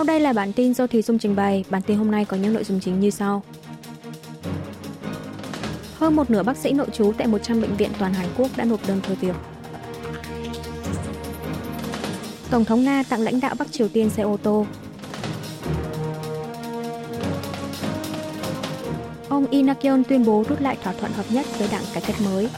[0.00, 1.64] Sau đây là bản tin do Thùy Dung trình bày.
[1.70, 3.42] Bản tin hôm nay có những nội dung chính như sau.
[5.98, 8.64] Hơn một nửa bác sĩ nội trú tại 100 bệnh viện toàn Hàn Quốc đã
[8.64, 9.34] nộp đơn thôi việc.
[12.50, 14.66] Tổng thống Nga tặng lãnh đạo Bắc Triều Tiên xe ô tô.
[19.28, 22.48] Ông Inakion tuyên bố rút lại thỏa thuận hợp nhất với đảng cải cách mới.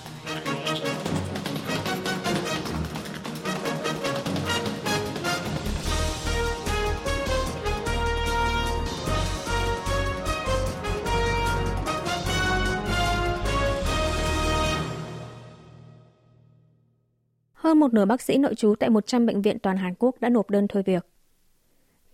[17.73, 20.29] Hơn một nửa bác sĩ nội trú tại 100 bệnh viện toàn Hàn Quốc đã
[20.29, 21.07] nộp đơn thôi việc.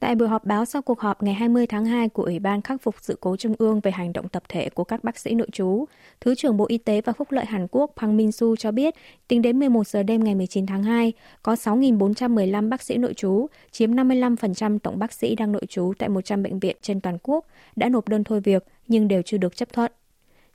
[0.01, 2.83] Tại buổi họp báo sau cuộc họp ngày 20 tháng 2 của Ủy ban Khắc
[2.83, 5.49] phục sự cố Trung ương về hành động tập thể của các bác sĩ nội
[5.53, 5.85] trú,
[6.21, 8.95] Thứ trưởng Bộ Y tế và Phúc lợi Hàn Quốc Pang Min Su cho biết,
[9.29, 13.47] tính đến 11 giờ đêm ngày 19 tháng 2, có 6.415 bác sĩ nội trú,
[13.71, 17.47] chiếm 55% tổng bác sĩ đang nội trú tại 100 bệnh viện trên toàn quốc,
[17.77, 19.93] đã nộp đơn thôi việc nhưng đều chưa được chấp thuận.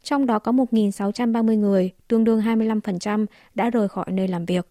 [0.03, 3.25] Trong đó có 1.630 người, tương đương 25%,
[3.55, 4.67] đã rời khỏi nơi làm việc.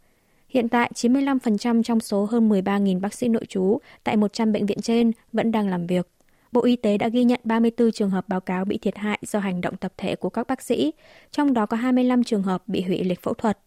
[0.52, 4.80] Hiện tại, 95% trong số hơn 13.000 bác sĩ nội trú tại 100 bệnh viện
[4.80, 6.08] trên vẫn đang làm việc.
[6.52, 9.38] Bộ Y tế đã ghi nhận 34 trường hợp báo cáo bị thiệt hại do
[9.38, 10.92] hành động tập thể của các bác sĩ,
[11.30, 13.58] trong đó có 25 trường hợp bị hủy lịch phẫu thuật.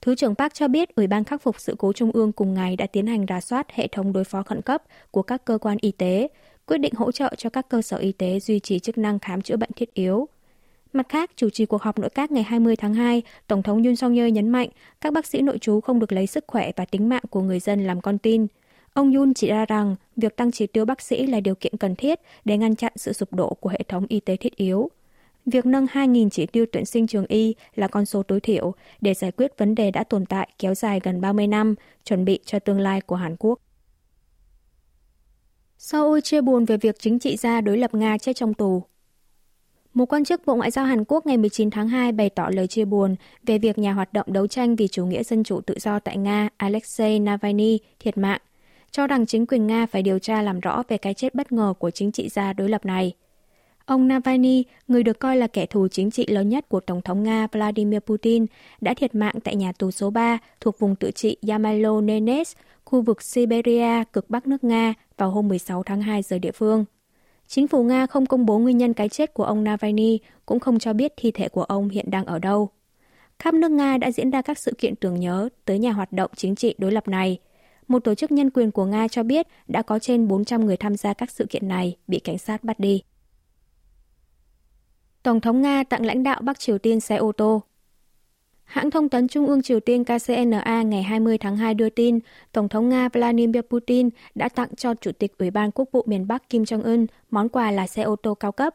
[0.00, 2.76] Thứ trưởng Park cho biết Ủy ban khắc phục sự cố Trung ương cùng ngày
[2.76, 5.76] đã tiến hành rà soát hệ thống đối phó khẩn cấp của các cơ quan
[5.80, 6.28] y tế,
[6.66, 9.42] quyết định hỗ trợ cho các cơ sở y tế duy trì chức năng khám
[9.42, 10.28] chữa bệnh thiết yếu.
[10.92, 13.96] Mặt khác, chủ trì cuộc họp nội các ngày 20 tháng 2, Tổng thống Yoon
[13.96, 14.68] song yeol nhấn mạnh
[15.00, 17.60] các bác sĩ nội trú không được lấy sức khỏe và tính mạng của người
[17.60, 18.46] dân làm con tin.
[18.92, 21.96] Ông Yoon chỉ ra rằng việc tăng chỉ tiêu bác sĩ là điều kiện cần
[21.96, 24.90] thiết để ngăn chặn sự sụp đổ của hệ thống y tế thiết yếu.
[25.46, 29.14] Việc nâng 2.000 chỉ tiêu tuyển sinh trường y là con số tối thiểu để
[29.14, 32.58] giải quyết vấn đề đã tồn tại kéo dài gần 30 năm, chuẩn bị cho
[32.58, 33.60] tương lai của Hàn Quốc.
[35.78, 38.82] Seoul chia buồn về việc chính trị gia đối lập Nga chết trong tù.
[39.98, 42.66] Một quan chức Bộ Ngoại giao Hàn Quốc ngày 19 tháng 2 bày tỏ lời
[42.66, 43.16] chia buồn
[43.46, 46.16] về việc nhà hoạt động đấu tranh vì chủ nghĩa dân chủ tự do tại
[46.16, 48.40] Nga Alexei Navalny thiệt mạng,
[48.90, 51.74] cho rằng chính quyền Nga phải điều tra làm rõ về cái chết bất ngờ
[51.78, 53.12] của chính trị gia đối lập này.
[53.84, 57.22] Ông Navalny, người được coi là kẻ thù chính trị lớn nhất của Tổng thống
[57.22, 58.46] Nga Vladimir Putin,
[58.80, 62.54] đã thiệt mạng tại nhà tù số 3 thuộc vùng tự trị Yamalo-Nenets,
[62.84, 66.84] khu vực Siberia, cực bắc nước Nga vào hôm 16 tháng 2 giờ địa phương.
[67.48, 70.78] Chính phủ Nga không công bố nguyên nhân cái chết của ông Navalny, cũng không
[70.78, 72.70] cho biết thi thể của ông hiện đang ở đâu.
[73.38, 76.30] Khắp nước Nga đã diễn ra các sự kiện tưởng nhớ tới nhà hoạt động
[76.36, 77.38] chính trị đối lập này.
[77.88, 80.96] Một tổ chức nhân quyền của Nga cho biết đã có trên 400 người tham
[80.96, 83.02] gia các sự kiện này bị cảnh sát bắt đi.
[85.22, 87.62] Tổng thống Nga tặng lãnh đạo Bắc Triều Tiên xe ô tô.
[88.68, 92.18] Hãng thông tấn Trung ương Triều Tiên KCNA ngày 20 tháng 2 đưa tin,
[92.52, 96.28] Tổng thống Nga Vladimir Putin đã tặng cho Chủ tịch Ủy ban Quốc vụ miền
[96.28, 98.74] Bắc Kim Jong-un món quà là xe ô tô cao cấp.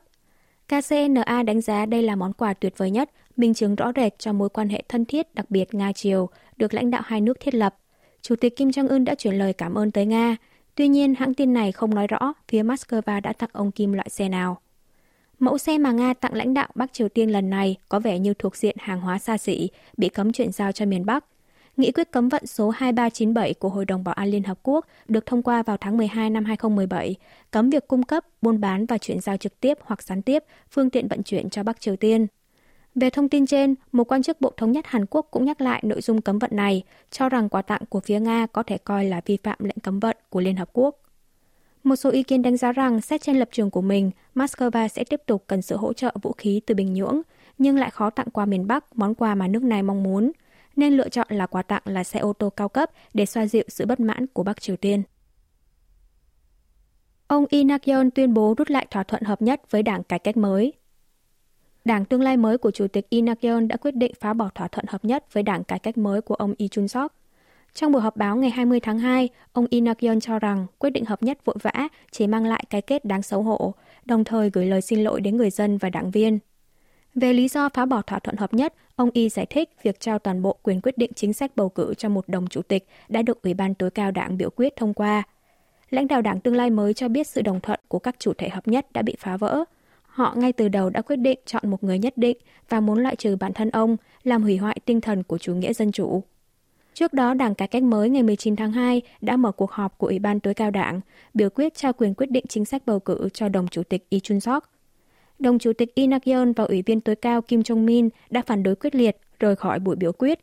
[0.67, 4.33] KCNA đánh giá đây là món quà tuyệt vời nhất, minh chứng rõ rệt cho
[4.33, 6.27] mối quan hệ thân thiết đặc biệt Nga-Triều
[6.57, 7.75] được lãnh đạo hai nước thiết lập.
[8.21, 10.37] Chủ tịch Kim Jong-un đã chuyển lời cảm ơn tới Nga.
[10.75, 14.09] Tuy nhiên, hãng tin này không nói rõ phía Moscow đã tặng ông Kim loại
[14.09, 14.57] xe nào.
[15.43, 18.33] Mẫu xe mà Nga tặng lãnh đạo Bắc Triều Tiên lần này có vẻ như
[18.33, 21.25] thuộc diện hàng hóa xa xỉ, bị cấm chuyển giao cho miền Bắc.
[21.77, 25.25] Nghị quyết cấm vận số 2397 của Hội đồng Bảo an Liên Hợp Quốc được
[25.25, 27.15] thông qua vào tháng 12 năm 2017,
[27.51, 30.89] cấm việc cung cấp, buôn bán và chuyển giao trực tiếp hoặc gián tiếp phương
[30.89, 32.27] tiện vận chuyển cho Bắc Triều Tiên.
[32.95, 35.81] Về thông tin trên, một quan chức Bộ Thống nhất Hàn Quốc cũng nhắc lại
[35.85, 39.05] nội dung cấm vận này, cho rằng quà tặng của phía Nga có thể coi
[39.05, 41.02] là vi phạm lệnh cấm vận của Liên Hợp Quốc.
[41.83, 45.03] Một số ý kiến đánh giá rằng xét trên lập trường của mình, Moscow sẽ
[45.03, 47.21] tiếp tục cần sự hỗ trợ vũ khí từ Bình Nhưỡng,
[47.57, 50.31] nhưng lại khó tặng qua miền Bắc món quà mà nước này mong muốn,
[50.75, 53.63] nên lựa chọn là quà tặng là xe ô tô cao cấp để xoa dịu
[53.67, 55.03] sự bất mãn của Bắc Triều Tiên.
[57.27, 60.73] Ông Lee tuyên bố rút lại thỏa thuận hợp nhất với đảng cải cách mới.
[61.85, 64.85] Đảng tương lai mới của Chủ tịch Lee đã quyết định phá bỏ thỏa thuận
[64.89, 67.07] hợp nhất với đảng cải cách mới của ông Lee Chun-sok
[67.73, 71.23] trong buổi họp báo ngày 20 tháng 2, ông Inakyon cho rằng quyết định hợp
[71.23, 73.73] nhất vội vã chỉ mang lại cái kết đáng xấu hổ,
[74.05, 76.39] đồng thời gửi lời xin lỗi đến người dân và đảng viên.
[77.15, 80.19] Về lý do phá bỏ thỏa thuận hợp nhất, ông Y giải thích việc trao
[80.19, 83.21] toàn bộ quyền quyết định chính sách bầu cử cho một đồng chủ tịch đã
[83.21, 85.23] được Ủy ban tối cao đảng biểu quyết thông qua.
[85.89, 88.49] Lãnh đạo đảng tương lai mới cho biết sự đồng thuận của các chủ thể
[88.49, 89.63] hợp nhất đã bị phá vỡ.
[90.01, 92.37] Họ ngay từ đầu đã quyết định chọn một người nhất định
[92.69, 95.73] và muốn loại trừ bản thân ông, làm hủy hoại tinh thần của chủ nghĩa
[95.73, 96.23] dân chủ.
[96.93, 100.07] Trước đó, Đảng Cải cách mới ngày 19 tháng 2 đã mở cuộc họp của
[100.07, 101.01] Ủy ban tối cao đảng,
[101.33, 104.19] biểu quyết trao quyền quyết định chính sách bầu cử cho đồng chủ tịch Lee
[104.19, 104.59] Chun-sok.
[105.39, 108.75] Đồng chủ tịch Lee Nak-yeon và Ủy viên tối cao Kim Jong-min đã phản đối
[108.75, 110.39] quyết liệt, rời khỏi buổi biểu quyết.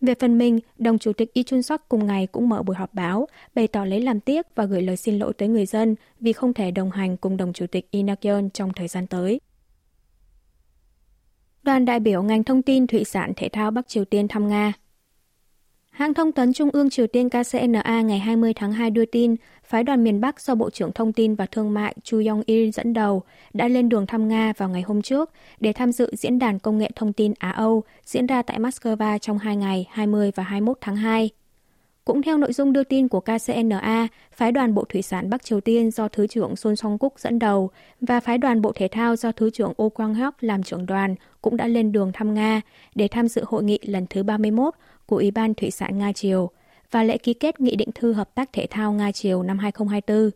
[0.00, 2.94] Về phần mình, đồng chủ tịch Lee Chun Sok cùng ngày cũng mở buổi họp
[2.94, 6.32] báo, bày tỏ lấy làm tiếc và gửi lời xin lỗi tới người dân vì
[6.32, 9.40] không thể đồng hành cùng đồng chủ tịch Lee Nak-yeon trong thời gian tới.
[11.62, 14.72] Đoàn đại biểu ngành thông tin thủy sản thể thao Bắc Triều Tiên thăm Nga
[15.92, 19.84] Hãng thông tấn Trung ương Triều Tiên KCNA ngày 20 tháng 2 đưa tin, phái
[19.84, 23.22] đoàn miền Bắc do Bộ trưởng Thông tin và Thương mại Chu Yong-il dẫn đầu
[23.52, 25.30] đã lên đường thăm Nga vào ngày hôm trước
[25.60, 29.38] để tham dự Diễn đàn Công nghệ Thông tin Á-Âu diễn ra tại Moscow trong
[29.38, 31.30] hai ngày 20 và 21 tháng 2.
[32.04, 35.60] Cũng theo nội dung đưa tin của KCNA, phái đoàn Bộ Thủy sản Bắc Triều
[35.60, 39.16] Tiên do Thứ trưởng Son Song Kuk dẫn đầu và phái đoàn Bộ Thể thao
[39.16, 42.60] do Thứ trưởng Oh Kwang Hyuk làm trưởng đoàn cũng đã lên đường thăm Nga
[42.94, 44.74] để tham dự hội nghị lần thứ 31
[45.12, 46.50] của Ủy ban Thủy sản Nga Triều
[46.90, 50.30] và lễ ký kết Nghị định thư Hợp tác Thể thao Nga Triều năm 2024.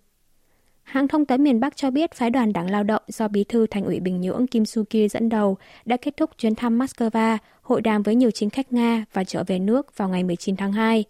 [0.83, 3.67] Hãng thông tấn miền Bắc cho biết phái đoàn đảng lao động do Bí thư
[3.67, 7.81] Thành ủy Bình Nhưỡng Kim Su-ki dẫn đầu đã kết thúc chuyến thăm Moscow, hội
[7.81, 11.05] đàm với nhiều chính khách Nga và trở về nước vào ngày 19 tháng 2.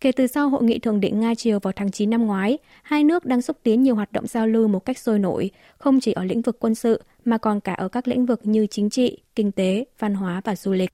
[0.00, 3.24] Kể từ sau hội nghị thượng đỉnh Nga-Triều vào tháng 9 năm ngoái, hai nước
[3.24, 6.24] đang xúc tiến nhiều hoạt động giao lưu một cách sôi nổi, không chỉ ở
[6.24, 9.52] lĩnh vực quân sự mà còn cả ở các lĩnh vực như chính trị, kinh
[9.52, 10.90] tế, văn hóa và du lịch.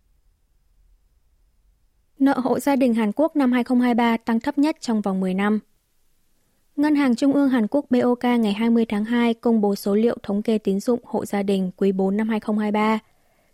[2.21, 5.61] Nợ hộ gia đình Hàn Quốc năm 2023 tăng thấp nhất trong vòng 10 năm.
[6.77, 10.17] Ngân hàng Trung ương Hàn Quốc BOK ngày 20 tháng 2 công bố số liệu
[10.23, 12.99] thống kê tín dụng hộ gia đình quý 4 năm 2023.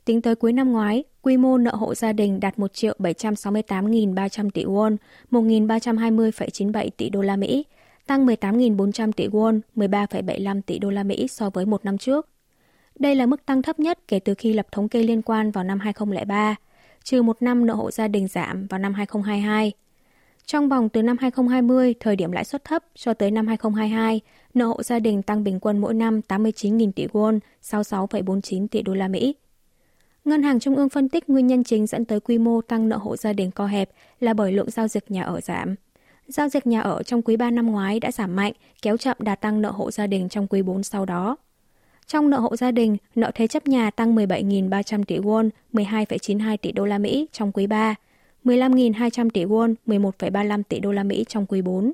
[0.04, 4.50] Tính tới cuối năm ngoái, quy mô nợ hộ gia đình đạt 1 triệu 768.300
[4.50, 4.96] tỷ won,
[5.30, 7.64] 1.320,97 tỷ đô la Mỹ,
[8.06, 12.28] tăng 18.400 tỷ won, 13,75 tỷ đô la Mỹ so với một năm trước.
[12.98, 15.64] Đây là mức tăng thấp nhất kể từ khi lập thống kê liên quan vào
[15.64, 16.56] năm 2003
[17.06, 19.72] trừ một năm nợ hộ gia đình giảm vào năm 2022.
[20.46, 24.20] Trong vòng từ năm 2020, thời điểm lãi suất thấp, cho tới năm 2022,
[24.54, 28.94] nợ hộ gia đình tăng bình quân mỗi năm 89.000 tỷ won, 66,49 tỷ đô
[28.94, 29.34] la Mỹ.
[30.24, 32.96] Ngân hàng Trung ương phân tích nguyên nhân chính dẫn tới quy mô tăng nợ
[32.96, 35.74] hộ gia đình co hẹp là bởi lượng giao dịch nhà ở giảm.
[36.26, 39.34] Giao dịch nhà ở trong quý 3 năm ngoái đã giảm mạnh, kéo chậm đà
[39.34, 41.36] tăng nợ hộ gia đình trong quý 4 sau đó.
[42.06, 46.72] Trong nợ hộ gia đình, nợ thế chấp nhà tăng 17.300 tỷ won, 12,92 tỷ
[46.72, 47.94] đô la Mỹ trong quý 3,
[48.44, 51.92] 15.200 tỷ won, 11,35 tỷ đô la Mỹ trong quý 4.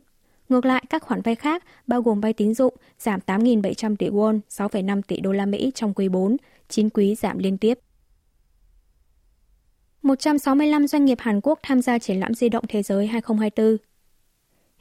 [0.49, 4.41] Ngược lại, các khoản vay khác, bao gồm vay tín dụng, giảm 8.700 tỷ won,
[4.51, 6.37] 6,5 tỷ đô la Mỹ trong quý 4,
[6.69, 7.79] 9 quý giảm liên tiếp.
[10.03, 13.92] 165 doanh nghiệp Hàn Quốc tham gia triển lãm di động thế giới 2024.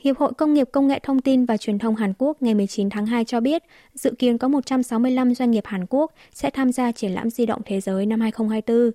[0.03, 2.89] Hiệp hội Công nghiệp Công nghệ Thông tin và Truyền thông Hàn Quốc ngày 19
[2.89, 3.63] tháng 2 cho biết,
[3.93, 7.61] dự kiến có 165 doanh nghiệp Hàn Quốc sẽ tham gia triển lãm di động
[7.65, 8.91] thế giới năm 2024.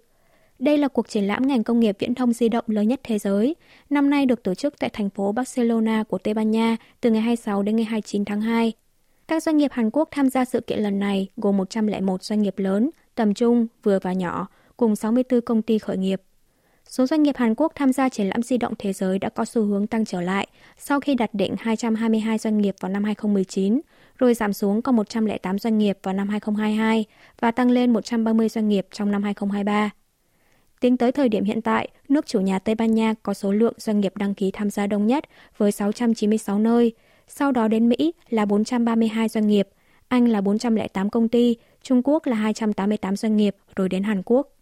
[0.58, 3.19] Đây là cuộc triển lãm ngành công nghiệp viễn thông di động lớn nhất thế
[3.19, 3.56] giới.
[3.91, 7.23] Năm nay được tổ chức tại thành phố Barcelona của Tây Ban Nha từ ngày
[7.23, 8.73] 26 đến ngày 29 tháng 2.
[9.29, 12.59] Các doanh nghiệp Hàn Quốc tham gia sự kiện lần này gồm 101 doanh nghiệp
[12.59, 16.23] lớn, tầm trung, vừa và nhỏ, cùng 64 công ty khởi nghiệp.
[16.88, 19.44] Số doanh nghiệp Hàn Quốc tham gia triển lãm di động thế giới đã có
[19.44, 20.47] xu hướng tăng trở lại
[20.79, 23.81] sau khi đạt định 222 doanh nghiệp vào năm 2019,
[24.19, 27.05] rồi giảm xuống còn 108 doanh nghiệp vào năm 2022
[27.41, 29.91] và tăng lên 130 doanh nghiệp trong năm 2023.
[30.81, 33.75] Tính tới thời điểm hiện tại, nước chủ nhà Tây Ban Nha có số lượng
[33.77, 35.25] doanh nghiệp đăng ký tham gia đông nhất
[35.56, 36.93] với 696 nơi,
[37.29, 39.69] sau đó đến Mỹ là 432 doanh nghiệp,
[40.09, 44.56] Anh là 408 công ty, Trung Quốc là 288 doanh nghiệp, rồi đến Hàn Quốc.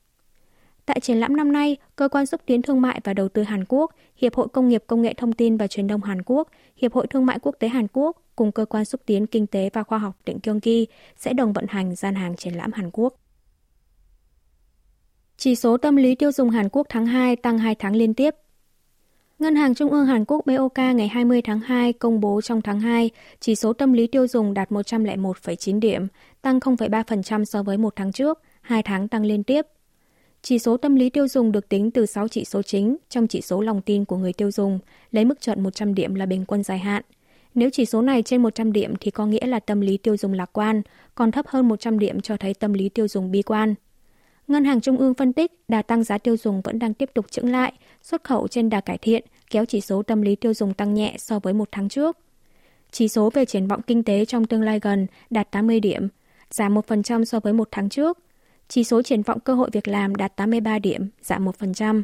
[0.86, 3.64] Tại triển lãm năm nay, Cơ quan xúc tiến thương mại và đầu tư Hàn
[3.68, 6.92] Quốc, Hiệp hội Công nghiệp Công nghệ Thông tin và Truyền thông Hàn Quốc, Hiệp
[6.92, 9.82] hội Thương mại Quốc tế Hàn Quốc cùng Cơ quan xúc tiến Kinh tế và
[9.82, 13.14] Khoa học tỉnh Gyeonggi sẽ đồng vận hành gian hàng triển lãm Hàn Quốc.
[15.36, 18.34] Chỉ số tâm lý tiêu dùng Hàn Quốc tháng 2 tăng 2 tháng liên tiếp.
[19.38, 22.80] Ngân hàng Trung ương Hàn Quốc BOK ngày 20 tháng 2 công bố trong tháng
[22.80, 26.06] 2, chỉ số tâm lý tiêu dùng đạt 101,9 điểm,
[26.42, 29.66] tăng 0,3% so với một tháng trước, hai tháng tăng liên tiếp.
[30.46, 33.40] Chỉ số tâm lý tiêu dùng được tính từ 6 chỉ số chính trong chỉ
[33.40, 34.78] số lòng tin của người tiêu dùng,
[35.10, 37.02] lấy mức chuẩn 100 điểm là bình quân dài hạn.
[37.54, 40.32] Nếu chỉ số này trên 100 điểm thì có nghĩa là tâm lý tiêu dùng
[40.32, 40.82] lạc quan,
[41.14, 43.74] còn thấp hơn 100 điểm cho thấy tâm lý tiêu dùng bi quan.
[44.48, 47.30] Ngân hàng Trung ương phân tích đà tăng giá tiêu dùng vẫn đang tiếp tục
[47.30, 47.72] chững lại,
[48.02, 51.14] xuất khẩu trên đà cải thiện, kéo chỉ số tâm lý tiêu dùng tăng nhẹ
[51.18, 52.18] so với một tháng trước.
[52.90, 56.08] Chỉ số về triển vọng kinh tế trong tương lai gần đạt 80 điểm,
[56.50, 58.18] giảm 1% so với một tháng trước,
[58.68, 62.02] chỉ số triển vọng cơ hội việc làm đạt 83 điểm, giảm 1%.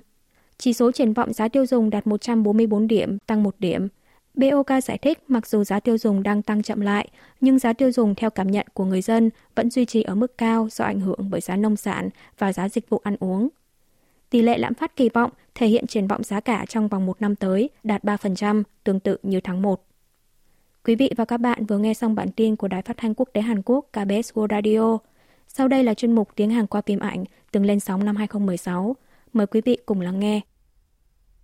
[0.58, 3.88] Chỉ số triển vọng giá tiêu dùng đạt 144 điểm, tăng 1 điểm.
[4.34, 7.08] BOK giải thích mặc dù giá tiêu dùng đang tăng chậm lại,
[7.40, 10.38] nhưng giá tiêu dùng theo cảm nhận của người dân vẫn duy trì ở mức
[10.38, 13.48] cao do ảnh hưởng bởi giá nông sản và giá dịch vụ ăn uống.
[14.30, 17.20] Tỷ lệ lạm phát kỳ vọng thể hiện triển vọng giá cả trong vòng một
[17.20, 19.86] năm tới đạt 3%, tương tự như tháng 1.
[20.84, 23.28] Quý vị và các bạn vừa nghe xong bản tin của Đài Phát thanh Quốc
[23.32, 25.09] tế Hàn Quốc KBS World Radio.
[25.54, 28.96] Sau đây là chuyên mục tiếng Hàn qua phim ảnh, từng lên sóng năm 2016.
[29.32, 30.40] Mời quý vị cùng lắng nghe.